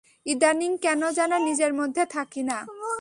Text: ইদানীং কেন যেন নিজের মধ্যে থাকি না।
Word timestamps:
ইদানীং 0.25 0.71
কেন 0.77 1.01
যেন 1.11 1.31
নিজের 1.47 1.73
মধ্যে 1.73 2.03
থাকি 2.05 2.43
না। 2.43 2.57